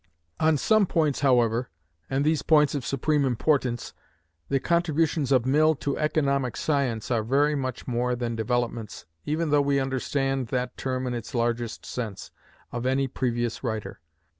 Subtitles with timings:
[0.39, 1.69] On some points, however,
[2.09, 3.93] and these points of supreme importance,
[4.49, 9.61] the contributions of Mill to economic science are very much more than developments even though
[9.61, 12.31] we understand that term in its largest sense
[12.71, 13.99] of any previous writer.